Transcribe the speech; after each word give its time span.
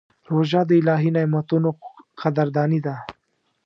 روژه 0.33 0.61
د 0.69 0.71
الهي 0.79 1.09
نعمتونو 1.17 1.69
قدرداني 2.21 2.79
ده. 2.85 2.95